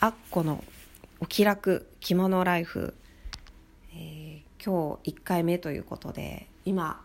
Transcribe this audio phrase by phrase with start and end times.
[0.00, 0.62] あっこの
[1.18, 2.94] お気楽着物ライフ、
[3.92, 7.02] えー、今日1回目ということで今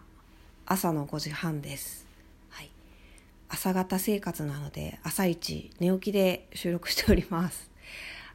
[0.67, 2.05] 朝の5時半です、
[2.49, 2.69] はい、
[3.49, 7.71] 朝方生活なので朝一寝起きで収録しております。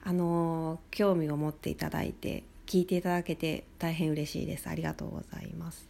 [0.02, 4.68] あのー、興味を持っていただいて聞いていただけて大変嬉しいです。
[4.68, 5.88] ありがとうございます。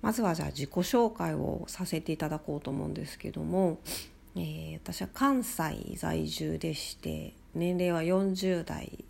[0.00, 3.78] まずはじゃあ自己紹介をさせていただこうと思うんですけども
[4.34, 9.04] えー、私は関西在住でして年齢は40代、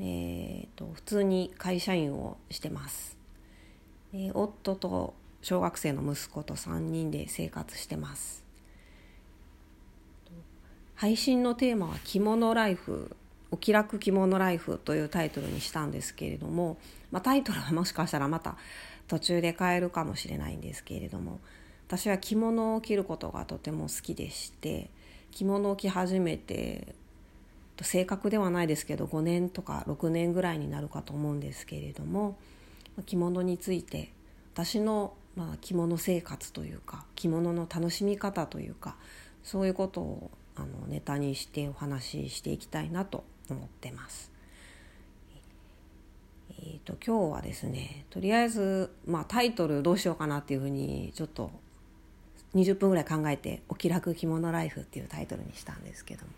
[0.00, 3.16] えーと、普通に会社員をしてます、
[4.14, 8.48] えー、夫と小学生の息子と3人で生活してます。
[10.96, 13.16] 配信のテーマは「着物ライフ」
[13.52, 16.76] 「お気楽着物ライフ」というタイトルにしたんですけれども、
[17.12, 18.56] まあ、タイトルはもしかしたらまた
[19.06, 21.38] 途中で変えるかもしれないんですけれども
[21.88, 24.90] 私は着物を着ることがとても好きでして
[25.30, 26.94] 着物を着始めて
[27.80, 32.36] 正確ではないですけど5年とか6年ぐらいになるかと思うんですけれども
[33.06, 34.12] 着物について
[34.52, 38.96] 私のまあ着物生活というか着物の楽しみ方というか
[39.42, 44.30] そういうことをあのネタにしてお話ししていきたいなと思ってます。
[46.60, 51.52] えーと、今日はですねとりあえず、まあ、タイトルどうしようかなっていうふうにちょっと
[52.54, 56.32] 20分ぐらい考えて「お気楽着物ライフ」っていうタイトルにしたんですけども、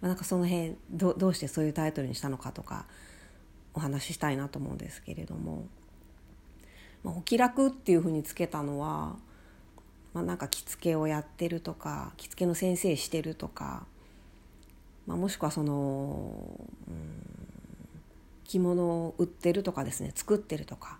[0.00, 2.86] まあ、なんかその辺どどうしてそういうタイトルにしたのかとか
[3.74, 5.66] お話ししたいなと思うんですけれども、
[7.02, 9.16] まあ、お気楽っていうふうにつけたのは、
[10.14, 13.86] まあ、なんか着付けをやってるとか着付けの先生してるとか、
[15.06, 16.58] まあ、もしくはその、
[16.88, 16.96] うん、
[18.44, 20.98] 着物を売ってるとかですね作ってるとか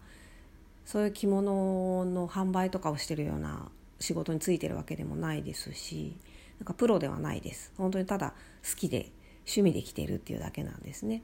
[0.85, 6.17] そういう着物の販売とかをしてるような仕事についてるわけでもないですし
[6.59, 7.73] なんかプロではないです。
[7.77, 8.35] 本当にただ
[8.69, 11.23] 好きで趣味で来てるっていうだけなんですね。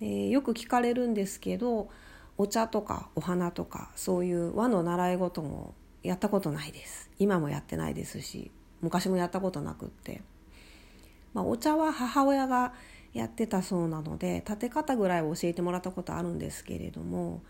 [0.00, 1.88] でよく聞かれるんですけど
[2.36, 7.10] お茶とかお花とかそういう和の習い事もやったことないです。
[7.18, 10.22] 今もやってないですし昔もやったことなくって、
[11.32, 12.74] まあ、お茶は母親が
[13.12, 17.42] やってたそうなので立て方ぐらいを教えてもらったことあるんですけれども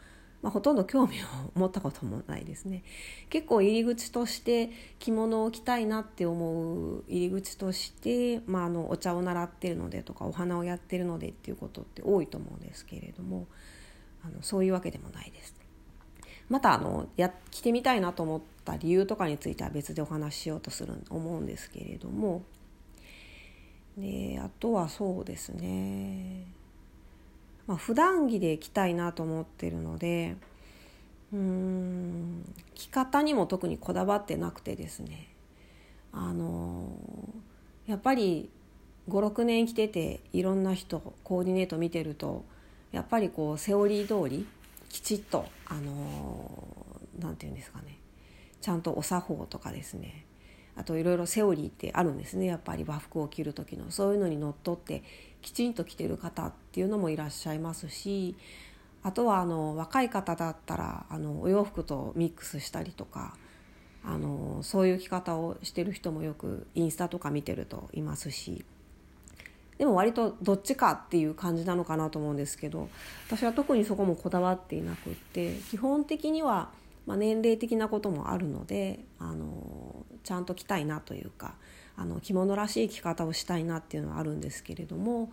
[0.45, 2.83] まあ、ほとんど興味を持ったこともないですね。
[3.31, 4.69] 結構入り口として
[4.99, 13.47] 着物を着たいなって思う入り口として、まあ、あのお茶を習ってるのでとかお花をやってるのでっていうことって多いと思うんですけれども
[14.23, 15.55] あのそういうわけでもないです。
[16.51, 22.43] またあのや着てみたいなと思った理由とかについては別でお話ししようとする思うんですけれども。
[23.97, 26.64] であとはそうですね。
[27.67, 30.37] まあ、普段着で着たいなと思ってるので
[31.33, 32.45] うん
[32.75, 35.29] 着方にも特にこだわってなくてですね。
[36.13, 36.93] あの
[37.87, 38.51] やっぱり
[39.09, 42.45] 56年着てていろんな人コーディネート見てると
[42.93, 44.47] やっぱりこうセオリー通り
[44.89, 46.69] きちっとあの
[47.19, 47.99] 何て言うんですかね。
[48.61, 50.25] ちゃんとお作法とかですね。
[50.77, 52.47] あといろいろセオリーってあるんですね。
[52.47, 53.91] やっぱり和服を着る時の。
[53.91, 55.03] そういうのにのっとって
[55.45, 58.35] きちんと着てる方っていうのもいらっしゃいますし
[59.03, 63.37] あとはあの若い方だったらあのお洋服とミックスしたりとか
[64.03, 68.65] あのそういう着方をしてる人もよくインスタとか見てるといますし。
[69.77, 72.89] でも割とどっちかっていう感じなのかなと思うんですけど
[73.27, 76.71] 私は特にそこもこだわっていなくって基本的には、
[77.07, 81.55] まあ、年齢的なこともあるのであのちゃんと着たいなというか
[81.97, 85.31] あの着物らしい着方をしたいなっていうのはあるんですけれども、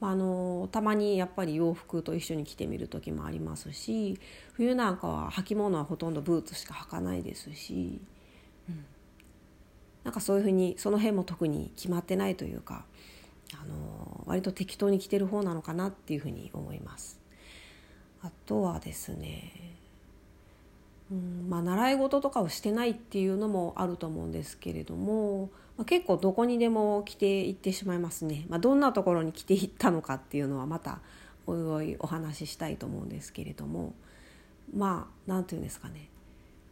[0.00, 4.18] あのたまにやっぱり洋服と一緒に着てみる時もありますし
[4.54, 8.00] 冬なんかは履物はほとんどブーツしか履かないですし、
[8.68, 8.84] うん、
[10.04, 12.84] なんかそういうふうにその辺も特に決まってないというか、
[13.52, 17.20] あの割と適当に着てる方なのかなっていうふうに思います。
[18.22, 19.79] あとはですね
[21.10, 31.00] うんまあ、習い事とかをしてないっていうのもあると思うんですけれども、まあ、結構どこにでも着ていってしまいますね、まあ、どんなところに着ていったのかっていうのはまた
[31.46, 33.94] おいおいお話ししたいと思うんですけれども
[34.74, 36.08] まあ何て言うんですかね。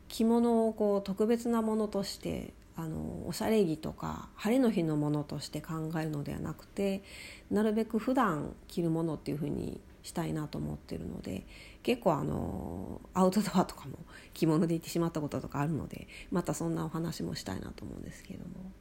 [0.08, 7.02] 着物をこう特別なものとしてあのおしゃれ着とか晴れの日のものとして考えるのではなくて
[7.50, 11.46] なるべく普段着るものっていうふうにしたいなと思ってるので
[11.82, 13.98] 結構あのアウトドアとかも
[14.34, 18.72] 着物で行ってしまったこととかあるのでまたそんなお話もしたいなと思うんですけれども。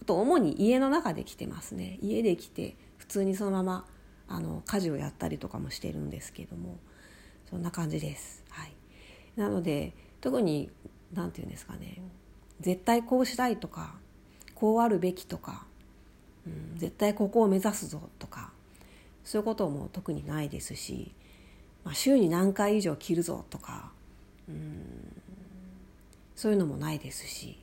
[0.00, 1.98] あと主に家の中で着てますね。
[2.00, 3.84] 家で着て普通にそのまま
[4.28, 6.78] あの家事をやったりとかもしてるんですけども。
[7.48, 8.44] そんな感じです。
[8.50, 8.72] はい、
[9.36, 10.70] なので特に
[11.14, 12.02] 何て言うんですかね。
[12.60, 13.94] 絶対こうしたいとか
[14.54, 15.64] こうあるべきとか、
[16.46, 18.52] うん、絶対ここを目指すぞとか
[19.28, 21.12] そういうことも特にないですし、
[21.84, 23.92] まあ、週に何回以上着るぞとか、
[24.48, 25.20] うん、
[26.34, 27.58] そういうのもないですし、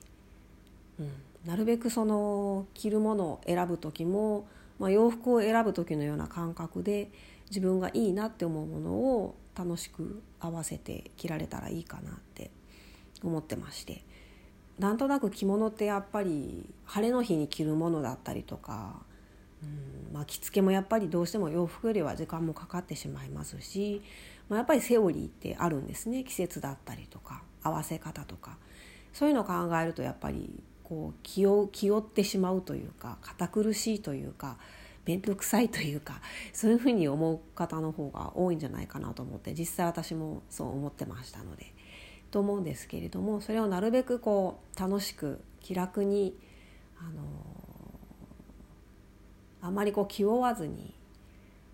[1.00, 1.12] うん、
[1.44, 4.46] なるべくその着るものを選ぶ時も、
[4.78, 7.10] まあ、洋服を選ぶ時のような感覚で
[7.50, 12.52] 自分がいいなって思うものを楽しく合わせて着られたらいいかなって
[13.24, 14.04] 思ってまして
[14.78, 19.02] なんとなく着物ってやっぱり晴れの日に着るものだったりとか、
[19.64, 24.02] うんまあ、着付けもやっぱりどうしても洋服よりは時間もかかってしまいますし、
[24.50, 26.24] まあ、やっぱりセオリーってあるんですね。
[26.24, 28.58] 季節だったりとか合わせ方とか。
[29.14, 34.58] そういうのを考えるとやっぱりこう気を気負ってしまうというか堅苦しいというか
[35.06, 36.20] 面倒くさいというか
[36.52, 41.74] そういうふうに思う方の方が多いんじゃないかなと思って実際私もそう思ってましたので。
[42.32, 46.36] と思うんですけれどもそれをなるべくこう楽しく気楽に
[47.00, 47.24] あの
[49.66, 50.94] あまりこう気負わずに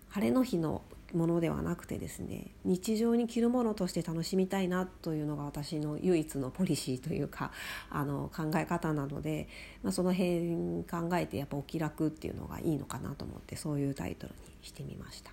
[0.08, 0.82] 晴れの日の
[1.14, 7.52] ものではなくてですね日常に着るものとして楽しみたいなというのが私の唯一のポリシーというか
[7.90, 9.46] あの考え方なので、
[9.82, 15.30] まあ、その辺考えてやっぱお気楽っていうのがいいのかなと思ってそういうタイトルにしてみました。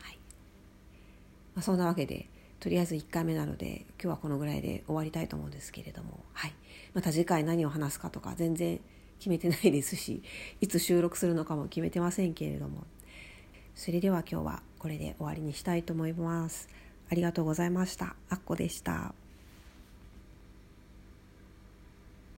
[0.00, 0.18] はい
[1.54, 2.28] まあ、そんなわけで
[2.58, 6.54] とりあえず1回目なので今日はこのぐらいで終わりたいと思うんですけれども、はい、
[6.94, 8.80] また次回何を話すかとか全然
[9.22, 10.20] 決めてないですし
[10.60, 12.84] いつ収録するのかも決めてませんけれども
[13.76, 16.68] それでは今日はこれで終わりにしたいと思います。
[17.08, 18.16] ありがとうございました。
[18.28, 19.14] あっこでした。